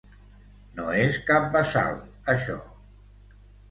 No 0.79 0.85
és 1.03 1.21
cap 1.29 1.47
bassal, 1.59 1.97
això. 2.37 2.61